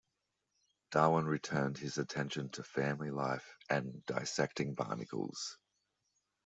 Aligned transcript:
Darwin 0.89 1.27
returned 1.27 1.77
his 1.77 1.99
attention 1.99 2.49
to 2.49 2.63
family 2.63 3.11
life 3.11 3.55
and 3.69 4.03
dissecting 4.07 4.73
barnacles. 4.73 5.59